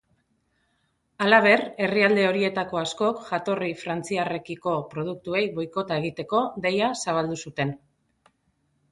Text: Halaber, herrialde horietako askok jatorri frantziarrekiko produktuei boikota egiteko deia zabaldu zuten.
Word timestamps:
Halaber, 1.23 1.61
herrialde 1.87 2.23
horietako 2.29 2.79
askok 2.79 3.19
jatorri 3.27 3.69
frantziarrekiko 3.81 4.73
produktuei 4.93 5.43
boikota 5.59 5.99
egiteko 6.03 6.41
deia 6.67 6.89
zabaldu 7.03 7.37
zuten. 7.49 7.75